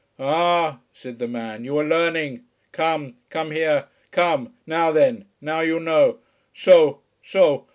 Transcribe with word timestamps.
"Ah," 0.17 0.79
said 0.91 1.19
the 1.19 1.27
man, 1.27 1.63
"you 1.63 1.77
are 1.77 1.85
learning. 1.85 2.43
Come! 2.71 3.17
Come 3.29 3.51
here! 3.51 3.85
Come! 4.09 4.55
Now 4.65 4.91
then! 4.91 5.25
Now 5.39 5.59
you 5.59 5.79
know. 5.79 6.17
So! 6.55 7.01
So! 7.21 7.67